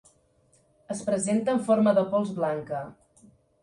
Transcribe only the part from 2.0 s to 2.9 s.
de pols blanca.